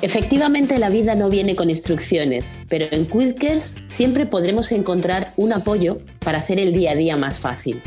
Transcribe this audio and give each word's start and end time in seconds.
Efectivamente, 0.00 0.78
la 0.78 0.90
vida 0.90 1.16
no 1.16 1.28
viene 1.28 1.56
con 1.56 1.70
instrucciones, 1.70 2.60
pero 2.68 2.86
en 2.92 3.04
Quidkers 3.04 3.82
siempre 3.86 4.26
podremos 4.26 4.70
encontrar 4.70 5.32
un 5.36 5.52
apoyo 5.52 5.98
para 6.20 6.38
hacer 6.38 6.60
el 6.60 6.72
día 6.72 6.92
a 6.92 6.94
día 6.94 7.16
más 7.16 7.40
fácil. 7.40 7.82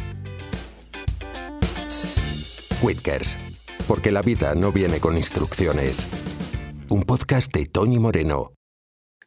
Quidkers, 2.82 3.38
porque 3.88 4.12
la 4.12 4.22
vida 4.22 4.56
no 4.56 4.74
viene 4.74 5.00
con 5.00 5.16
instrucciones. 5.16 6.06
Un 6.90 7.04
podcast 7.04 7.56
de 7.56 7.68
Tony 7.68 7.98
Moreno. 7.98 8.52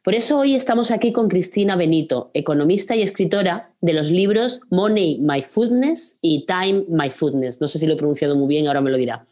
Por 0.03 0.13
eso 0.13 0.37
hoy 0.37 0.53
estamos 0.53 0.91
aquí 0.91 1.11
con 1.11 1.27
Cristina 1.27 1.75
Benito, 1.75 2.29
economista 2.35 2.95
y 2.95 3.01
escritora 3.01 3.73
de 3.81 3.93
los 3.93 4.11
libros 4.11 4.61
Money, 4.69 5.21
My 5.21 5.41
Foodness 5.41 6.19
y 6.21 6.45
Time, 6.45 6.85
My 6.87 7.09
Foodness. 7.09 7.59
No 7.59 7.67
sé 7.67 7.79
si 7.79 7.87
lo 7.87 7.93
he 7.93 7.97
pronunciado 7.97 8.35
muy 8.35 8.47
bien, 8.47 8.67
ahora 8.67 8.81
me 8.81 8.91
lo 8.91 8.97
dirá. 8.97 9.25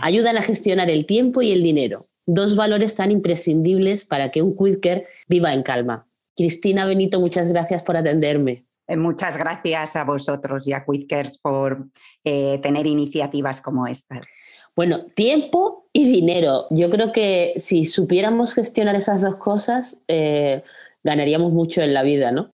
Ayudan 0.00 0.36
a 0.36 0.42
gestionar 0.42 0.88
el 0.88 1.04
tiempo 1.04 1.42
y 1.42 1.50
el 1.50 1.64
dinero, 1.64 2.06
dos 2.26 2.56
valores 2.56 2.96
tan 2.96 3.10
imprescindibles 3.10 4.04
para 4.04 4.30
que 4.30 4.42
un 4.42 4.56
Quidker 4.56 5.06
viva 5.28 5.52
en 5.52 5.62
calma. 5.62 6.06
Cristina 6.36 6.86
Benito, 6.86 7.20
muchas 7.20 7.48
gracias 7.48 7.82
por 7.82 7.96
atenderme. 7.96 8.64
Eh, 8.88 8.96
muchas 8.96 9.36
gracias 9.36 9.96
a 9.96 10.04
vosotros 10.04 10.66
y 10.66 10.72
a 10.72 10.84
Quidkers 10.84 11.38
por 11.38 11.88
eh, 12.24 12.58
tener 12.62 12.86
iniciativas 12.86 13.60
como 13.60 13.86
estas. 13.86 14.20
Bueno, 14.74 15.06
tiempo 15.14 15.88
y 15.92 16.10
dinero. 16.10 16.66
Yo 16.70 16.90
creo 16.90 17.12
que 17.12 17.54
si 17.56 17.84
supiéramos 17.84 18.54
gestionar 18.54 18.94
esas 18.94 19.22
dos 19.22 19.36
cosas, 19.36 20.02
eh, 20.08 20.62
ganaríamos 21.04 21.52
mucho 21.52 21.82
en 21.82 21.92
la 21.92 22.02
vida, 22.02 22.32
¿no? 22.32 22.50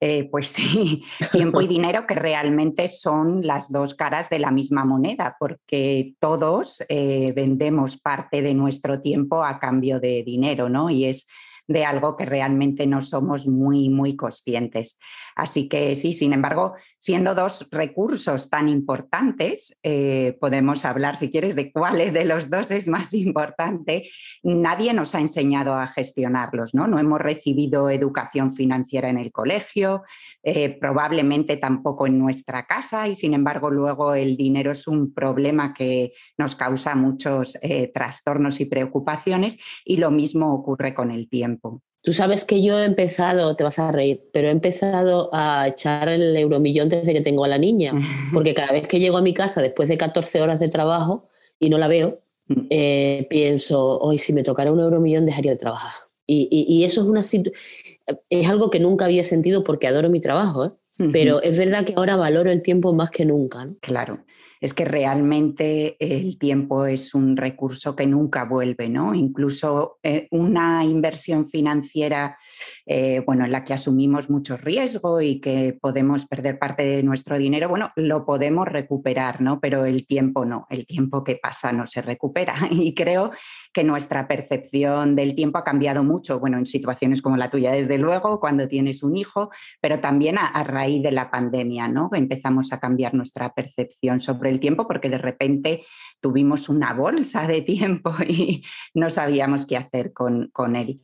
Eh, 0.00 0.28
pues 0.30 0.48
sí, 0.48 1.02
tiempo 1.32 1.60
y 1.60 1.66
dinero 1.68 2.06
que 2.06 2.14
realmente 2.14 2.88
son 2.88 3.46
las 3.46 3.70
dos 3.70 3.94
caras 3.94 4.30
de 4.30 4.38
la 4.38 4.50
misma 4.50 4.84
moneda, 4.84 5.36
porque 5.38 6.14
todos 6.18 6.82
eh, 6.88 7.32
vendemos 7.34 7.96
parte 7.96 8.42
de 8.42 8.54
nuestro 8.54 9.00
tiempo 9.00 9.42
a 9.42 9.58
cambio 9.58 10.00
de 10.00 10.22
dinero, 10.22 10.68
¿no? 10.68 10.90
Y 10.90 11.06
es 11.06 11.26
de 11.68 11.84
algo 11.84 12.16
que 12.16 12.24
realmente 12.24 12.86
no 12.86 13.02
somos 13.02 13.46
muy, 13.46 13.90
muy 13.90 14.16
conscientes. 14.16 14.98
Así 15.36 15.68
que 15.68 15.94
sí, 15.94 16.14
sin 16.14 16.32
embargo, 16.32 16.74
siendo 16.98 17.34
dos 17.34 17.68
recursos 17.70 18.50
tan 18.50 18.68
importantes, 18.68 19.76
eh, 19.84 20.36
podemos 20.40 20.84
hablar, 20.84 21.14
si 21.14 21.30
quieres, 21.30 21.54
de 21.54 21.70
cuál 21.70 22.12
de 22.12 22.24
los 22.24 22.50
dos 22.50 22.72
es 22.72 22.88
más 22.88 23.14
importante. 23.14 24.08
Nadie 24.42 24.92
nos 24.94 25.14
ha 25.14 25.20
enseñado 25.20 25.74
a 25.74 25.86
gestionarlos, 25.86 26.74
¿no? 26.74 26.88
No 26.88 26.98
hemos 26.98 27.20
recibido 27.20 27.90
educación 27.90 28.54
financiera 28.54 29.10
en 29.10 29.18
el 29.18 29.30
colegio, 29.30 30.02
eh, 30.42 30.76
probablemente 30.80 31.56
tampoco 31.56 32.06
en 32.06 32.18
nuestra 32.18 32.66
casa 32.66 33.06
y 33.06 33.14
sin 33.14 33.34
embargo 33.34 33.70
luego 33.70 34.14
el 34.14 34.36
dinero 34.36 34.72
es 34.72 34.86
un 34.88 35.12
problema 35.12 35.74
que 35.74 36.12
nos 36.36 36.56
causa 36.56 36.94
muchos 36.94 37.58
eh, 37.62 37.90
trastornos 37.92 38.60
y 38.60 38.64
preocupaciones 38.66 39.58
y 39.84 39.98
lo 39.98 40.10
mismo 40.10 40.54
ocurre 40.54 40.94
con 40.94 41.10
el 41.10 41.28
tiempo. 41.28 41.57
Tú 42.02 42.12
sabes 42.12 42.44
que 42.44 42.62
yo 42.62 42.78
he 42.78 42.84
empezado, 42.84 43.54
te 43.56 43.64
vas 43.64 43.78
a 43.78 43.92
reír, 43.92 44.28
pero 44.32 44.48
he 44.48 44.50
empezado 44.50 45.30
a 45.32 45.68
echar 45.68 46.08
el 46.08 46.36
euromillón 46.36 46.88
desde 46.88 47.12
que 47.12 47.20
tengo 47.20 47.44
a 47.44 47.48
la 47.48 47.58
niña, 47.58 47.92
porque 48.32 48.54
cada 48.54 48.72
vez 48.72 48.86
que 48.86 49.00
llego 49.00 49.16
a 49.16 49.22
mi 49.22 49.34
casa 49.34 49.60
después 49.60 49.88
de 49.88 49.98
14 49.98 50.40
horas 50.40 50.60
de 50.60 50.68
trabajo 50.68 51.28
y 51.58 51.68
no 51.70 51.78
la 51.78 51.88
veo, 51.88 52.20
mm. 52.46 52.66
eh, 52.70 53.26
pienso, 53.28 53.98
hoy 53.98 54.18
si 54.18 54.32
me 54.32 54.42
tocara 54.42 54.72
un 54.72 54.80
euromillón 54.80 55.26
dejaría 55.26 55.52
de 55.52 55.58
trabajar. 55.58 55.92
Y, 56.30 56.84
eso 56.84 57.00
es, 57.00 57.06
una, 57.06 57.20
es 57.20 58.48
algo 58.48 58.68
que 58.68 58.80
nunca 58.80 59.06
había 59.06 59.24
sentido 59.24 59.64
porque 59.64 59.86
adoro 59.86 60.10
mi 60.10 60.20
trabajo, 60.20 60.66
¿eh? 60.66 60.70
pero 61.10 61.40
es 61.40 61.56
verdad 61.56 61.86
que 61.86 61.94
ahora 61.96 62.16
valoro 62.16 62.50
el 62.50 62.60
tiempo 62.60 62.92
más 62.92 63.10
que 63.10 63.24
nunca. 63.24 63.66
Claro 63.80 64.18
es 64.60 64.74
que 64.74 64.84
realmente 64.84 65.96
el 66.00 66.38
tiempo 66.38 66.86
es 66.86 67.14
un 67.14 67.36
recurso 67.36 67.94
que 67.94 68.06
nunca 68.06 68.44
vuelve, 68.44 68.88
¿no? 68.88 69.14
Incluso 69.14 69.98
eh, 70.02 70.28
una 70.30 70.84
inversión 70.84 71.48
financiera, 71.48 72.38
eh, 72.86 73.22
bueno, 73.24 73.44
en 73.44 73.52
la 73.52 73.64
que 73.64 73.74
asumimos 73.74 74.30
mucho 74.30 74.56
riesgo 74.56 75.20
y 75.20 75.40
que 75.40 75.76
podemos 75.80 76.26
perder 76.26 76.58
parte 76.58 76.84
de 76.84 77.02
nuestro 77.02 77.38
dinero, 77.38 77.68
bueno, 77.68 77.90
lo 77.96 78.24
podemos 78.24 78.66
recuperar, 78.66 79.40
¿no? 79.40 79.60
Pero 79.60 79.84
el 79.84 80.06
tiempo 80.06 80.44
no, 80.44 80.66
el 80.70 80.86
tiempo 80.86 81.24
que 81.24 81.36
pasa 81.36 81.72
no 81.72 81.86
se 81.86 82.02
recupera. 82.02 82.54
Y 82.88 82.94
creo 82.94 83.32
que 83.72 83.82
nuestra 83.82 84.28
percepción 84.28 85.16
del 85.16 85.34
tiempo 85.34 85.58
ha 85.58 85.64
cambiado 85.64 86.04
mucho, 86.04 86.38
bueno, 86.38 86.58
en 86.58 86.66
situaciones 86.66 87.22
como 87.22 87.36
la 87.36 87.50
tuya, 87.50 87.72
desde 87.72 87.98
luego, 87.98 88.40
cuando 88.40 88.68
tienes 88.68 89.02
un 89.02 89.16
hijo, 89.16 89.50
pero 89.80 90.00
también 90.00 90.38
a, 90.38 90.64
raíz 90.64 91.02
de 91.02 91.10
la 91.10 91.30
pandemia, 91.30 91.88
¿no? 91.88 92.10
Empezamos 92.12 92.72
a 92.72 92.80
cambiar 92.80 93.14
nuestra 93.14 93.52
percepción 93.52 94.20
sobre 94.20 94.47
el 94.48 94.60
tiempo 94.60 94.86
porque 94.86 95.10
de 95.10 95.18
repente 95.18 95.84
tuvimos 96.20 96.68
una 96.68 96.92
bolsa 96.94 97.46
de 97.46 97.62
tiempo 97.62 98.14
y 98.28 98.64
no 98.94 99.10
sabíamos 99.10 99.66
qué 99.66 99.76
hacer 99.76 100.12
con, 100.12 100.48
con 100.52 100.76
él 100.76 101.00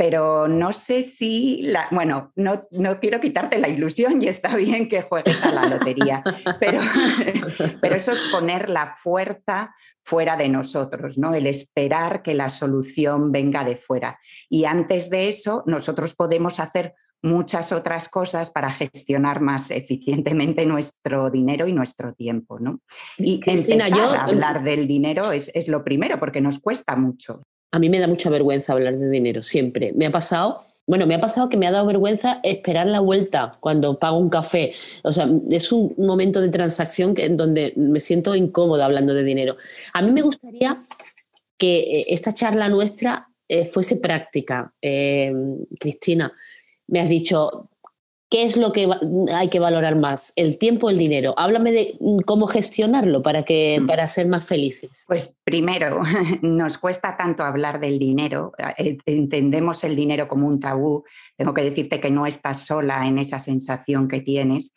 pero 0.00 0.48
no 0.48 0.72
sé 0.72 1.02
si, 1.02 1.60
la, 1.60 1.86
bueno, 1.90 2.32
no, 2.34 2.66
no, 2.70 2.98
quiero 3.00 3.20
quitarte 3.20 3.58
la 3.58 3.68
ilusión 3.68 4.22
y 4.22 4.28
está 4.28 4.56
bien 4.56 4.88
que 4.88 5.02
juegues 5.02 5.44
a 5.44 5.52
la 5.52 5.66
lotería, 5.66 6.22
pero, 6.58 6.80
pero 7.82 7.96
eso 7.96 8.12
es 8.12 8.28
poner 8.32 8.70
la 8.70 8.96
fuerza 8.96 9.74
fuera 10.02 10.38
de 10.38 10.48
nosotros, 10.48 11.18
¿no? 11.18 11.34
El 11.34 11.46
esperar 11.46 12.22
que 12.22 12.32
la 12.32 12.48
solución 12.48 13.30
venga 13.30 13.62
de 13.62 13.76
fuera. 13.76 14.18
Y 14.48 14.64
antes 14.64 15.10
de 15.10 15.28
eso, 15.28 15.64
nosotros 15.66 16.14
podemos 16.14 16.60
hacer 16.60 16.94
muchas 17.22 17.72
otras 17.72 18.08
cosas 18.08 18.50
para 18.50 18.70
gestionar 18.72 19.40
más 19.40 19.70
eficientemente 19.70 20.64
nuestro 20.66 21.30
dinero 21.30 21.66
y 21.66 21.72
nuestro 21.72 22.12
tiempo, 22.14 22.58
¿no? 22.58 22.80
Y 23.18 23.40
Cristina, 23.40 23.88
yo 23.88 24.10
hablar 24.12 24.62
del 24.62 24.86
dinero 24.86 25.32
es, 25.32 25.50
es 25.54 25.68
lo 25.68 25.84
primero 25.84 26.18
porque 26.18 26.40
nos 26.40 26.58
cuesta 26.58 26.96
mucho. 26.96 27.42
A 27.72 27.78
mí 27.78 27.88
me 27.88 28.00
da 28.00 28.08
mucha 28.08 28.30
vergüenza 28.30 28.72
hablar 28.72 28.96
de 28.96 29.08
dinero, 29.10 29.42
siempre. 29.42 29.92
Me 29.94 30.06
ha 30.06 30.10
pasado, 30.10 30.64
bueno, 30.86 31.06
me 31.06 31.14
ha 31.14 31.20
pasado 31.20 31.48
que 31.48 31.56
me 31.56 31.66
ha 31.66 31.70
dado 31.70 31.86
vergüenza 31.86 32.40
esperar 32.42 32.86
la 32.86 33.00
vuelta 33.00 33.58
cuando 33.60 33.98
pago 33.98 34.18
un 34.18 34.30
café. 34.30 34.72
O 35.04 35.12
sea, 35.12 35.28
es 35.50 35.70
un 35.70 35.94
momento 35.98 36.40
de 36.40 36.48
transacción 36.48 37.14
en 37.16 37.36
donde 37.36 37.72
me 37.76 38.00
siento 38.00 38.34
incómoda 38.34 38.86
hablando 38.86 39.14
de 39.14 39.22
dinero. 39.22 39.56
A 39.92 40.02
mí 40.02 40.10
me 40.10 40.22
gustaría 40.22 40.82
que 41.56 41.78
eh, 41.78 42.04
esta 42.08 42.32
charla 42.32 42.68
nuestra 42.68 43.28
eh, 43.46 43.66
fuese 43.66 43.96
práctica. 43.96 44.72
Eh, 44.80 45.32
Cristina, 45.78 46.32
me 46.90 47.00
has 47.00 47.08
dicho, 47.08 47.70
¿Qué 48.30 48.44
es 48.44 48.56
lo 48.56 48.72
que 48.72 48.88
hay 49.34 49.48
que 49.48 49.58
valorar 49.58 49.96
más? 49.96 50.32
¿El 50.36 50.56
tiempo 50.56 50.86
o 50.86 50.90
el 50.90 50.98
dinero? 50.98 51.34
Háblame 51.36 51.72
de 51.72 51.98
cómo 52.24 52.46
gestionarlo 52.46 53.22
para, 53.22 53.42
que, 53.42 53.80
mm. 53.80 53.88
para 53.88 54.06
ser 54.06 54.28
más 54.28 54.46
felices. 54.46 55.04
Pues 55.08 55.36
primero, 55.42 56.00
nos 56.40 56.78
cuesta 56.78 57.16
tanto 57.16 57.42
hablar 57.42 57.80
del 57.80 57.98
dinero. 57.98 58.52
Eh, 58.78 58.98
entendemos 59.04 59.82
el 59.82 59.96
dinero 59.96 60.28
como 60.28 60.46
un 60.46 60.60
tabú. 60.60 61.02
Tengo 61.36 61.52
que 61.52 61.64
decirte 61.64 61.98
que 61.98 62.12
no 62.12 62.24
estás 62.24 62.64
sola 62.64 63.04
en 63.08 63.18
esa 63.18 63.40
sensación 63.40 64.06
que 64.06 64.20
tienes. 64.20 64.74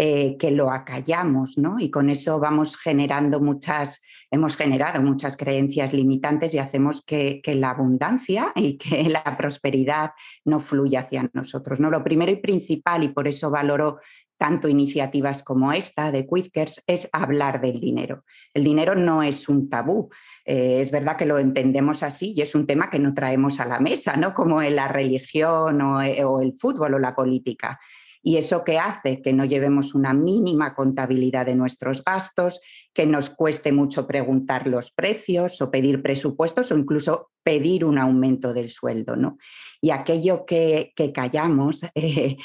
Eh, 0.00 0.36
que 0.38 0.52
lo 0.52 0.70
acallamos, 0.70 1.58
¿no? 1.58 1.80
Y 1.80 1.90
con 1.90 2.08
eso 2.08 2.38
vamos 2.38 2.76
generando 2.76 3.40
muchas, 3.40 4.00
hemos 4.30 4.54
generado 4.54 5.02
muchas 5.02 5.36
creencias 5.36 5.92
limitantes 5.92 6.54
y 6.54 6.58
hacemos 6.58 7.04
que, 7.04 7.42
la 7.44 7.70
abundancia 7.70 8.52
y 8.54 8.78
que 8.78 9.08
la 9.08 9.36
prosperidad 9.36 10.12
no 10.44 10.60
fluya 10.60 11.00
hacia 11.00 11.28
nosotros, 11.32 11.80
¿no? 11.80 11.90
Lo 11.90 12.04
primero 12.04 12.30
y 12.30 12.36
principal, 12.36 13.02
y 13.02 13.08
por 13.08 13.26
eso 13.26 13.50
valoro 13.50 13.98
tanto 14.36 14.68
iniciativas 14.68 15.42
como 15.42 15.72
esta 15.72 16.12
de 16.12 16.28
Quizkers, 16.28 16.80
es 16.86 17.10
hablar 17.12 17.60
del 17.60 17.80
dinero. 17.80 18.22
El 18.54 18.62
dinero 18.62 18.94
no 18.94 19.24
es 19.24 19.48
un 19.48 19.68
tabú. 19.68 20.10
Eh, 20.44 20.80
es 20.80 20.92
verdad 20.92 21.16
que 21.16 21.26
lo 21.26 21.40
entendemos 21.40 22.04
así 22.04 22.34
y 22.36 22.42
es 22.42 22.54
un 22.54 22.68
tema 22.68 22.88
que 22.88 23.00
no 23.00 23.14
traemos 23.14 23.58
a 23.58 23.66
la 23.66 23.80
mesa, 23.80 24.16
¿no? 24.16 24.32
Como 24.32 24.62
en 24.62 24.76
la 24.76 24.86
religión 24.86 25.82
o, 25.82 25.98
o 25.98 26.40
el 26.40 26.52
fútbol 26.56 26.94
o 26.94 26.98
la 27.00 27.16
política. 27.16 27.80
¿Y 28.22 28.36
eso 28.36 28.64
qué 28.64 28.78
hace? 28.78 29.22
Que 29.22 29.32
no 29.32 29.44
llevemos 29.44 29.94
una 29.94 30.12
mínima 30.12 30.74
contabilidad 30.74 31.46
de 31.46 31.54
nuestros 31.54 32.04
gastos, 32.04 32.60
que 32.92 33.06
nos 33.06 33.30
cueste 33.30 33.72
mucho 33.72 34.06
preguntar 34.06 34.66
los 34.66 34.90
precios 34.90 35.62
o 35.62 35.70
pedir 35.70 36.02
presupuestos 36.02 36.72
o 36.72 36.76
incluso 36.76 37.30
pedir 37.44 37.84
un 37.84 37.96
aumento 37.96 38.52
del 38.52 38.68
sueldo. 38.68 39.16
¿no? 39.16 39.38
Y 39.80 39.90
aquello 39.90 40.44
que, 40.44 40.92
callamos 41.14 41.86
eh, 41.94 42.36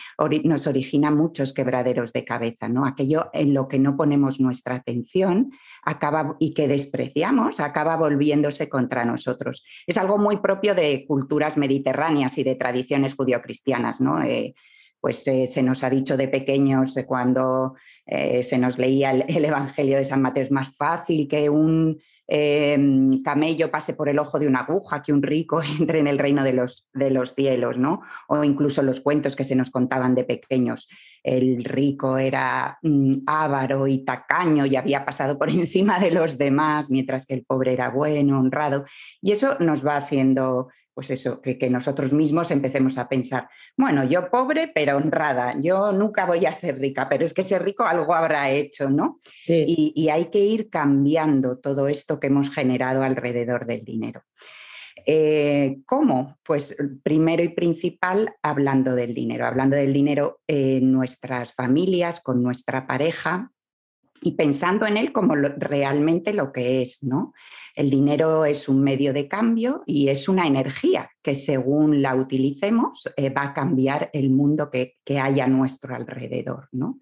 nos 0.44 0.68
origina 0.68 1.12
muchos 1.12 1.52
quebraderos 1.52 2.14
de 2.14 2.24
cabeza. 2.24 2.70
¿no? 2.70 2.86
Aquello 2.86 3.30
en 3.34 3.54
lo 3.54 3.68
que 3.68 3.80
no 3.80 3.98
ponemos 3.98 4.40
nuestra 4.40 4.76
atención 4.76 5.52
acaba, 5.84 6.38
y 6.40 6.54
que 6.54 6.68
despreciamos 6.68 7.60
acaba 7.60 7.98
volviéndose 7.98 8.70
contra 8.70 9.04
nosotros. 9.04 9.66
Es 9.88 9.98
algo 9.98 10.18
muy 10.18 10.38
propio 10.38 10.76
de 10.76 11.06
culturas 11.06 11.58
mediterráneas 11.58 12.38
y 12.38 12.44
de 12.44 12.56
tradiciones 12.56 13.16
judio-cristianas. 13.16 14.00
¿no? 14.00 14.24
Eh, 14.24 14.54
pues 15.04 15.28
eh, 15.28 15.48
se 15.48 15.62
nos 15.62 15.84
ha 15.84 15.90
dicho 15.90 16.16
de 16.16 16.30
pequeños, 16.30 16.94
de 16.94 17.06
cuando 17.06 17.76
eh, 18.06 18.42
se 18.42 18.58
nos 18.58 18.78
leía 18.78 19.12
el, 19.12 19.44
Evangelio 19.44 19.98
de 19.98 20.06
San 20.06 20.22
Mateo, 20.22 20.44
es 20.44 20.50
más 20.50 20.74
fácil 20.78 21.28
que 21.28 21.50
un 21.50 22.00
Em, 22.26 23.22
camello 23.22 23.70
pase 23.70 23.94
por 23.96 24.08
el 24.08 24.18
ojo 24.18 24.40
de 24.40 24.48
una 24.48 24.62
aguja, 24.62 25.02
que 25.02 25.12
un 25.12 25.22
rico 25.22 25.62
entre 25.80 26.00
en 26.00 26.08
el 26.08 26.18
reino 26.18 26.44
de 26.44 26.54
los, 26.54 26.88
de 26.94 27.12
los 27.12 27.34
cielos, 27.36 27.78
¿no? 27.78 28.02
O 28.28 28.44
incluso 28.44 28.82
los 28.82 29.02
cuentos 29.02 29.36
que 29.36 29.44
se 29.44 29.56
nos 29.56 29.70
contaban 29.70 30.16
de 30.16 30.24
pequeños. 30.24 30.88
El 31.22 31.64
rico 31.64 32.18
era 32.18 32.80
mm, 32.82 33.24
avaro 33.26 33.88
y 33.88 34.06
tacaño 34.06 34.66
y 34.66 34.76
había 34.78 35.04
pasado 35.04 35.38
por 35.38 35.50
encima 35.52 36.00
de 36.00 36.12
los 36.12 36.38
demás, 36.38 36.90
mientras 36.90 37.26
que 37.26 37.34
el 37.34 37.44
pobre 37.44 37.74
era 37.74 37.90
bueno, 37.90 38.40
honrado. 38.40 38.86
Y 39.22 39.32
eso 39.32 39.58
nos 39.60 39.86
va 39.86 39.98
haciendo 39.98 40.70
pues 40.94 41.10
eso, 41.12 41.42
que, 41.42 41.70
nosotros 41.70 42.14
mismos 42.14 42.52
empecemos 42.52 42.98
a 42.98 43.10
pensar, 43.10 43.50
bueno, 43.76 44.04
yo 44.04 44.30
pobre 44.30 44.72
pero 44.74 44.98
honrada, 44.98 45.56
yo 45.60 45.92
nunca 45.92 46.26
voy 46.26 46.46
a 46.46 46.54
ser 46.54 46.80
rica, 46.80 47.10
pero 47.10 47.26
es 47.26 47.34
que 47.34 47.42
ese 47.42 47.60
rico 47.60 47.84
algo 47.84 48.14
habrá 48.14 48.52
hecho, 48.52 48.90
¿no? 48.90 49.20
Y, 49.48 50.10
hay 50.14 50.26
que 50.26 50.40
ir 50.40 50.70
cambiando 50.70 51.58
todo 51.58 51.88
esto 51.88 52.20
que 52.20 52.28
hemos 52.28 52.52
generado 52.52 53.02
alrededor 53.02 53.66
del 53.66 53.84
dinero. 53.84 54.24
Eh, 55.06 55.80
¿Cómo? 55.86 56.38
Pues 56.44 56.76
primero 57.02 57.42
y 57.42 57.50
principal 57.50 58.36
hablando 58.44 58.96
del 58.96 59.14
dinero, 59.14 59.48
hablando 59.48 59.76
del 59.76 59.92
dinero 59.92 60.42
en 60.46 60.92
nuestras 60.92 61.54
familias, 61.54 62.20
con 62.20 62.44
nuestra 62.44 62.86
pareja, 62.86 63.52
y 64.24 64.32
pensando 64.32 64.86
en 64.88 64.98
él 64.98 65.12
como 65.12 65.36
realmente 65.36 66.34
lo 66.34 66.52
que 66.52 66.82
es, 66.82 67.04
¿no? 67.04 67.34
El 67.76 67.90
dinero 67.90 68.46
es 68.46 68.70
un 68.70 68.82
medio 68.82 69.14
de 69.14 69.28
cambio 69.28 69.84
y 69.86 70.10
es 70.10 70.30
una 70.30 70.46
energía 70.46 71.10
que 71.24 71.34
según 71.34 72.02
la 72.02 72.16
utilicemos 72.16 73.10
eh, 73.18 73.32
va 73.32 73.44
a 73.44 73.54
cambiar 73.54 74.10
el 74.14 74.30
mundo 74.30 74.70
que, 74.70 74.98
que, 75.04 75.20
hay 75.20 75.40
a 75.40 75.48
nuestro 75.48 75.96
alrededor, 75.96 76.70
¿no? 76.72 77.00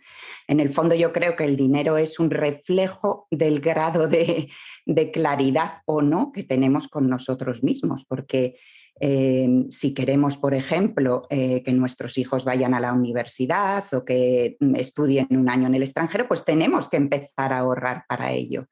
En 0.48 0.60
el 0.60 0.70
fondo 0.70 0.96
yo 0.96 1.12
creo 1.12 1.36
que 1.36 1.44
el 1.44 1.58
dinero 1.58 1.98
es 1.98 2.20
un 2.20 2.30
reflejo 2.30 3.28
del 3.30 3.60
grado 3.60 4.08
de, 4.08 4.50
de 4.86 5.12
claridad 5.12 5.82
o 5.86 6.02
no 6.02 6.32
que 6.32 6.44
tenemos 6.44 6.88
con 6.88 7.10
nosotros 7.10 7.64
mismos, 7.64 8.06
porque 8.06 8.56
Em, 9.04 9.72
si 9.72 9.96
queremos, 9.96 10.38
por 10.38 10.54
ejemplo, 10.54 11.26
eh, 11.32 11.64
que 11.64 11.74
nuestros 11.74 12.20
hijos 12.20 12.46
vayan 12.46 12.76
a 12.76 12.80
la 12.80 12.94
universidad 12.94 13.84
o 13.96 14.06
que 14.06 14.58
mm, 14.60 14.76
estudien 14.76 15.28
un 15.32 15.50
año 15.50 15.66
en 15.66 15.74
el 15.74 15.82
extranjero, 15.82 16.28
pues 16.28 16.46
tenemos 16.46 16.88
que 16.88 16.98
empezar 16.98 17.52
a 17.52 17.60
ahorrar 17.60 18.04
para 18.08 18.32
ello. 18.32 18.68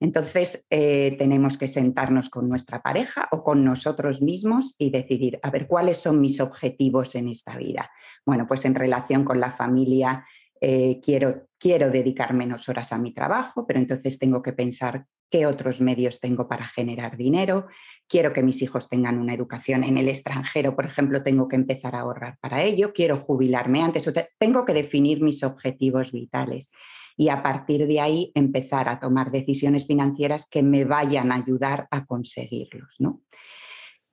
Entonces, 0.00 0.66
eh, 0.70 1.14
tenemos 1.18 1.58
que 1.58 1.68
sentarnos 1.68 2.30
con 2.30 2.48
nuestra 2.48 2.80
pareja 2.80 3.28
o 3.30 3.44
con 3.44 3.66
nosotros 3.66 4.22
mismos 4.22 4.74
y 4.78 4.88
decidir, 4.88 5.38
a 5.42 5.50
ver, 5.50 5.66
¿cuáles 5.66 5.98
son 5.98 6.22
mis 6.22 6.40
objetivos 6.40 7.14
en 7.14 7.28
esta 7.28 7.58
vida? 7.58 7.90
Bueno, 8.24 8.46
pues 8.48 8.64
en 8.64 8.74
relación 8.74 9.24
con 9.24 9.40
la 9.40 9.52
familia, 9.52 10.24
eh, 10.58 11.00
quiero, 11.02 11.48
quiero 11.58 11.90
dedicar 11.90 12.32
menos 12.32 12.66
horas 12.70 12.94
a 12.94 12.98
mi 12.98 13.12
trabajo, 13.12 13.66
pero 13.66 13.78
entonces 13.78 14.18
tengo 14.18 14.40
que 14.40 14.54
pensar 14.54 15.04
qué 15.30 15.46
otros 15.46 15.80
medios 15.80 16.20
tengo 16.20 16.48
para 16.48 16.66
generar 16.66 17.16
dinero, 17.16 17.66
quiero 18.08 18.32
que 18.32 18.42
mis 18.42 18.62
hijos 18.62 18.88
tengan 18.88 19.18
una 19.18 19.34
educación 19.34 19.84
en 19.84 19.98
el 19.98 20.08
extranjero, 20.08 20.74
por 20.76 20.86
ejemplo, 20.86 21.22
tengo 21.22 21.48
que 21.48 21.56
empezar 21.56 21.96
a 21.96 22.00
ahorrar 22.00 22.36
para 22.40 22.62
ello, 22.62 22.92
quiero 22.92 23.18
jubilarme 23.18 23.82
antes, 23.82 24.10
tengo 24.38 24.64
que 24.64 24.74
definir 24.74 25.20
mis 25.22 25.42
objetivos 25.42 26.12
vitales 26.12 26.70
y 27.16 27.28
a 27.30 27.42
partir 27.42 27.86
de 27.86 28.00
ahí 28.00 28.32
empezar 28.34 28.88
a 28.88 29.00
tomar 29.00 29.30
decisiones 29.30 29.86
financieras 29.86 30.46
que 30.48 30.62
me 30.62 30.84
vayan 30.84 31.32
a 31.32 31.36
ayudar 31.36 31.88
a 31.90 32.04
conseguirlos. 32.04 32.94
¿no? 32.98 33.22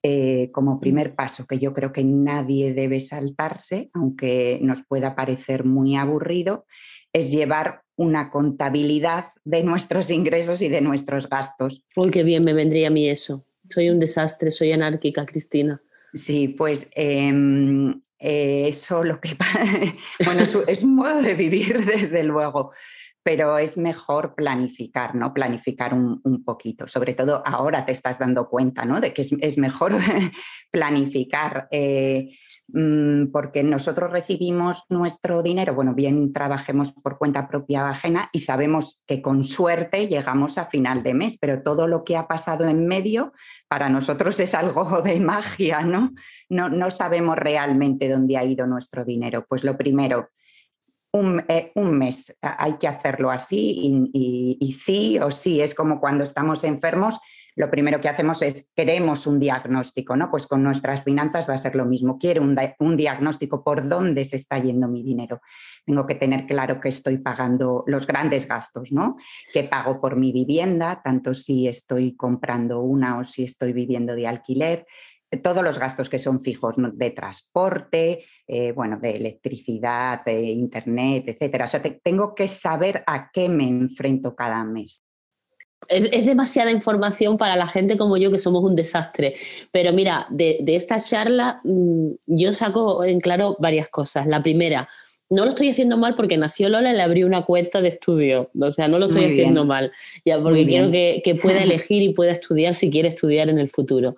Eh, 0.06 0.50
como 0.52 0.82
primer 0.82 1.16
paso, 1.16 1.48
que 1.48 1.60
yo 1.60 1.74
creo 1.74 1.94
que 1.94 2.04
nadie 2.04 2.74
debe 2.74 3.00
saltarse, 3.00 3.90
aunque 3.94 4.60
nos 4.62 4.86
pueda 4.86 5.16
parecer 5.16 5.64
muy 5.64 5.96
aburrido, 5.96 6.66
es 7.14 7.32
llevar 7.32 7.83
una 7.96 8.30
contabilidad 8.32 9.28
de 9.44 9.64
nuestros 9.64 10.10
ingresos 10.10 10.62
y 10.62 10.70
de 10.70 10.82
nuestros 10.82 11.30
gastos. 11.30 11.84
Uy, 11.96 12.12
qué 12.12 12.24
bien 12.24 12.44
me 12.44 12.54
vendría 12.54 12.88
a 12.88 12.92
mí 12.92 13.08
eso. 13.08 13.46
Soy 13.70 13.90
un 13.90 14.00
desastre, 14.00 14.52
soy 14.52 14.72
anárquica, 14.72 15.26
Cristina. 15.26 15.82
Sí, 16.14 16.48
pues 16.48 16.90
em, 16.96 18.02
eh, 18.20 18.68
eso 18.68 19.04
lo 19.04 19.20
que... 19.20 19.36
bueno, 20.26 20.44
es, 20.68 20.84
un 20.84 20.96
modo 20.96 21.22
de 21.22 21.34
vivir, 21.34 21.86
desde 21.98 22.24
luego, 22.24 22.72
pero 23.24 23.58
es 23.58 23.78
mejor 23.78 24.36
planificar, 24.36 25.16
¿no? 25.16 25.34
Planificar 25.34 25.94
un, 25.94 26.44
poquito. 26.44 26.88
Sobre 26.88 27.14
todo 27.14 27.42
ahora 27.46 27.86
te 27.86 27.94
estás 27.94 28.20
dando 28.20 28.50
cuenta, 28.50 28.86
¿no? 28.86 29.00
De 29.00 29.14
que 29.14 29.22
es, 29.22 29.58
mejor 29.58 29.94
planificar. 30.72 31.68
Eh, 31.72 32.32
Mm, 32.70 33.32
porque 33.32 33.62
nosotros 33.62 34.12
recibimos 34.12 34.86
nuestro 34.90 35.44
dinero, 35.44 35.76
bueno, 35.76 35.94
bien 35.94 36.32
trabajemos 36.32 36.92
por 36.92 37.18
cuenta 37.18 37.48
propia 37.48 37.84
o 37.84 37.88
ajena 37.88 38.30
y 38.32 38.40
sabemos 38.40 39.04
que 39.06 39.22
con 39.22 39.44
suerte 39.44 40.08
llegamos 40.08 40.58
a 40.58 40.66
final 40.66 41.04
de 41.04 41.14
mes, 41.14 41.38
pero 41.40 41.62
todo 41.62 41.88
lo 41.88 42.04
que 42.06 42.16
ha 42.16 42.28
pasado 42.28 42.66
en 42.66 42.88
medio 42.88 43.34
para 43.68 43.90
nosotros 43.90 44.40
es 44.40 44.56
algo 44.56 45.02
de 45.02 45.20
magia, 45.20 45.82
¿no? 45.82 46.14
No, 46.50 46.90
sabemos 46.90 47.38
realmente 47.38 48.10
dónde 48.10 48.38
ha 48.38 48.46
ido 48.46 48.66
nuestro 48.66 49.04
dinero. 49.04 49.46
Pues 49.48 49.64
lo 49.64 49.78
primero, 49.78 50.30
un, 51.14 51.44
eh, 51.48 51.72
mes 51.76 52.38
hay 52.42 52.74
que 52.74 52.88
hacerlo 52.88 53.32
así 53.32 54.10
y 54.14 54.72
sí 54.74 55.20
o 55.20 55.32
sí, 55.32 55.62
es 55.62 55.76
como 55.76 56.00
cuando 56.00 56.24
estamos 56.24 56.64
enfermos 56.64 57.20
lo 57.56 57.70
primero 57.70 58.02
que 58.02 58.10
hacemos 58.10 58.42
es 58.42 58.72
queremos 58.76 59.28
un 59.28 59.40
diagnóstico, 59.40 60.16
¿no? 60.16 60.32
Pues 60.32 60.48
con 60.48 60.64
nuestras 60.64 61.04
finanzas 61.04 61.48
va 61.48 61.54
a 61.54 61.58
ser 61.58 61.76
lo 61.76 61.86
mismo. 61.86 62.18
Quiero 62.18 62.42
un, 62.42 62.58
un, 62.80 62.98
diagnóstico 62.98 63.64
por 63.64 63.88
dónde 63.88 64.26
se 64.26 64.38
está 64.38 64.58
yendo 64.58 64.88
mi 64.88 65.04
dinero. 65.04 65.42
Tengo 65.86 66.06
que 66.06 66.16
tener 66.16 66.48
claro 66.48 66.80
que 66.80 66.90
estoy 66.90 67.20
pagando 67.20 67.84
los 67.88 68.08
grandes 68.08 68.48
gastos, 68.48 68.92
¿no? 68.92 69.18
Que 69.54 69.64
pago 69.64 70.02
por 70.02 70.16
mi 70.16 70.32
vivienda, 70.32 71.02
tanto 71.04 71.34
si 71.34 71.68
estoy 71.68 72.16
comprando 72.16 72.80
una 72.82 73.20
o 73.20 73.24
si 73.24 73.44
estoy 73.44 73.74
viviendo 73.74 74.16
de 74.16 74.28
alquiler, 74.28 74.86
todos 75.42 75.64
los 75.64 75.80
gastos 75.80 76.10
que 76.10 76.20
son 76.20 76.44
fijos 76.44 76.76
de 76.78 77.12
transporte, 77.12 78.26
eh, 78.48 78.72
bueno, 78.72 79.00
de 79.00 79.12
electricidad, 79.12 80.24
de 80.26 80.42
internet, 80.44 81.26
etcétera. 81.28 81.66
O 81.66 81.68
sea, 81.68 81.82
tengo 81.82 82.36
que 82.36 82.48
saber 82.48 83.04
a 83.08 83.32
qué 83.32 83.50
me 83.50 83.68
enfrento 83.68 84.36
cada 84.36 84.64
mes 84.64 85.04
es, 85.88 86.26
demasiada 86.26 86.72
información 86.72 87.38
para 87.38 87.56
la 87.56 87.68
gente 87.68 87.98
como 87.98 88.18
yo, 88.18 88.32
que 88.32 88.40
somos 88.40 88.64
un 88.64 88.76
desastre. 88.76 89.36
Pero 89.72 89.94
mira, 89.94 90.28
de, 90.30 90.64
esta 90.68 91.00
charla 91.00 91.62
mm, 91.64 92.12
yo 92.26 92.54
saco 92.54 93.04
en 93.04 93.20
claro 93.20 93.56
varias 93.60 93.88
cosas. 93.90 94.28
La 94.28 94.42
primera, 94.42 94.88
no 95.30 95.46
lo 95.46 95.50
estoy 95.50 95.70
haciendo 95.70 95.98
mal 95.98 96.16
porque 96.16 96.38
nació 96.38 96.70
Lola 96.70 96.92
y 96.92 96.96
le 96.96 97.02
abrí 97.02 97.24
una 97.24 97.44
cuenta 97.44 97.82
de 97.82 97.90
estudio. 97.90 98.52
O 98.60 98.72
sea, 98.72 98.88
no 98.88 99.00
lo 99.00 99.06
estoy 99.08 99.26
haciendo 99.26 99.66
mal. 99.66 99.92
Ya, 100.26 100.42
porque 100.42 100.66
quiero 100.66 100.92
que, 100.92 101.40
pueda 101.42 101.64
elegir 101.64 102.02
y 102.02 102.14
pueda 102.14 102.32
estudiar 102.32 102.74
si 102.74 102.90
quiere 102.90 103.08
estudiar 103.08 103.50
en 103.50 103.60
el 103.60 103.70
futuro. 103.70 104.16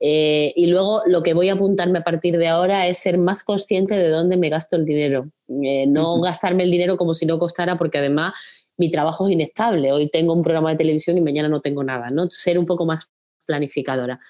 Eh, 0.00 0.54
y 0.56 0.66
luego 0.66 1.02
lo 1.06 1.22
que 1.22 1.34
voy 1.34 1.50
a 1.50 1.52
apuntarme 1.52 1.98
a 1.98 2.02
partir 2.02 2.38
de 2.38 2.48
ahora 2.48 2.86
es 2.86 2.98
ser 2.98 3.18
más 3.18 3.44
consciente 3.44 3.94
de 3.94 4.08
dónde 4.08 4.38
me 4.38 4.48
gasto 4.48 4.76
el 4.76 4.86
dinero. 4.86 5.28
Eh, 5.48 5.86
no 5.86 6.20
gastarme 6.20 6.62
el 6.62 6.70
dinero 6.70 6.96
como 6.96 7.14
si 7.14 7.26
no 7.26 7.38
costara, 7.38 7.76
porque 7.76 7.98
además 7.98 8.32
mi 8.78 8.90
trabajo 8.90 9.26
es 9.26 9.32
inestable. 9.32 9.92
Hoy 9.92 10.08
tengo 10.08 10.32
un 10.32 10.42
programa 10.42 10.70
de 10.70 10.76
televisión 10.76 11.18
y 11.18 11.20
mañana 11.20 11.48
no 11.48 11.60
tengo 11.60 11.84
nada, 11.84 12.10
¿no? 12.10 12.30
Ser 12.30 12.58
un 12.58 12.64
poco 12.64 12.86
más 12.86 13.10
planificadora. 13.44 14.20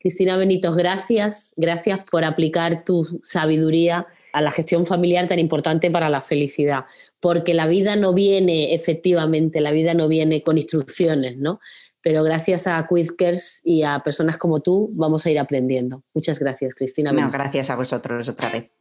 Cristina 0.00 0.36
Benitos, 0.36 0.76
gracias. 0.76 1.52
Gracias 1.54 2.00
por 2.10 2.24
aplicar 2.24 2.84
tu 2.84 3.20
sabiduría 3.22 4.08
a 4.32 4.40
la 4.40 4.50
gestión 4.50 4.86
familiar 4.86 5.28
tan 5.28 5.38
importante 5.38 5.90
para 5.90 6.10
la 6.10 6.20
felicidad, 6.20 6.86
porque 7.22 7.54
la 7.54 7.68
vida 7.68 7.94
no 7.94 8.12
viene 8.12 8.74
efectivamente, 8.74 9.60
la 9.60 9.70
vida 9.70 9.94
no 9.94 10.08
viene 10.08 10.42
con 10.42 10.58
instrucciones, 10.58 11.38
¿no? 11.38 11.60
Pero 12.02 12.24
gracias 12.24 12.66
a 12.66 12.84
Quizkers 12.88 13.60
y 13.62 13.84
a 13.84 14.00
personas 14.00 14.36
como 14.38 14.58
tú 14.58 14.90
vamos 14.94 15.24
a 15.24 15.30
ir 15.30 15.38
aprendiendo. 15.38 16.02
Muchas 16.14 16.40
gracias, 16.40 16.74
Cristina. 16.74 17.12
No, 17.12 17.30
gracias 17.30 17.70
a 17.70 17.76
vosotros 17.76 18.28
otra 18.28 18.50
vez. 18.50 18.72